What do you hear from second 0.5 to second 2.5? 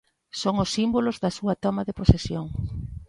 os símbolos da súa toma de posesión.